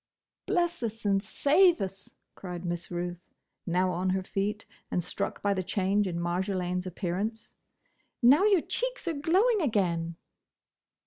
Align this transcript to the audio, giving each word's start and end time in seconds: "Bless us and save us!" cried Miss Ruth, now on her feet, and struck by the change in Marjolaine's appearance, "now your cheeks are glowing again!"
"Bless 0.47 0.81
us 0.81 1.05
and 1.05 1.23
save 1.23 1.79
us!" 1.79 2.15
cried 2.33 2.65
Miss 2.65 2.89
Ruth, 2.89 3.21
now 3.67 3.91
on 3.91 4.09
her 4.09 4.23
feet, 4.23 4.65
and 4.89 5.03
struck 5.03 5.43
by 5.43 5.53
the 5.53 5.61
change 5.61 6.07
in 6.07 6.19
Marjolaine's 6.19 6.87
appearance, 6.87 7.55
"now 8.19 8.43
your 8.43 8.61
cheeks 8.61 9.07
are 9.07 9.13
glowing 9.13 9.61
again!" 9.61 10.15